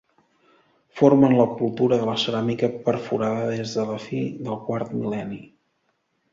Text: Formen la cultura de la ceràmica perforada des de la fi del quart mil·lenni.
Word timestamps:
Formen 1.01 1.35
la 1.39 1.45
cultura 1.59 1.99
de 1.99 2.07
la 2.09 2.15
ceràmica 2.23 2.71
perforada 2.89 3.45
des 3.53 3.77
de 3.77 3.87
la 3.93 4.01
fi 4.09 4.25
del 4.49 4.61
quart 4.71 4.99
mil·lenni. 4.99 5.43